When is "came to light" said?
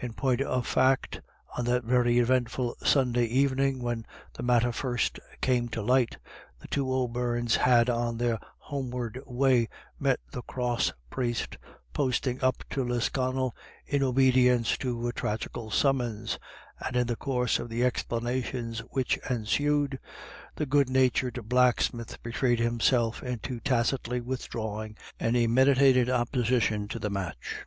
5.40-6.18